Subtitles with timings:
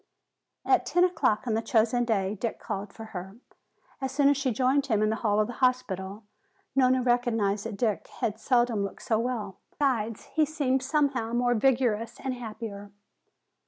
[0.65, 3.37] At ten o'clock on the chosen day Dick called for her.
[4.01, 6.23] As soon as she joined him in the hall of the hospital,
[6.75, 9.59] Nona recognized that Dick had seldom looked so well.
[9.77, 12.89] Besides, he seemed somehow more vigorous and happier.